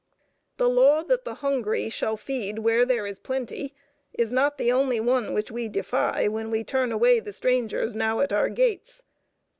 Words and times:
The 0.57 0.67
law 0.67 1.03
that 1.03 1.25
the 1.25 1.35
hungry 1.35 1.87
shall 1.91 2.17
feed 2.17 2.57
where 2.57 2.87
there 2.87 3.05
is 3.05 3.19
plenty 3.19 3.75
is 4.13 4.31
not 4.31 4.57
the 4.57 4.71
only 4.71 4.99
one 4.99 5.31
which 5.31 5.51
we 5.51 5.69
defy 5.69 6.27
when 6.27 6.49
we 6.49 6.63
turn 6.63 6.91
away 6.91 7.19
the 7.19 7.31
strangers 7.31 7.93
now 7.95 8.19
at 8.21 8.33
our 8.33 8.49
gates. 8.49 9.03